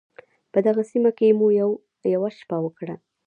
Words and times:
په 0.51 0.59
دغې 0.65 0.83
سیمه 0.91 1.11
کې 1.17 1.37
مو 1.37 1.47
یوه 2.13 2.29
شپه 2.39 2.57
وکړه. 2.61 2.95